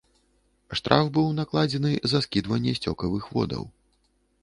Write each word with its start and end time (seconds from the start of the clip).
Штраф 0.79 1.11
быў 1.19 1.27
накладзены 1.41 1.91
за 2.15 2.25
скідванне 2.29 2.77
сцёкавых 2.83 3.33
водаў. 3.37 3.73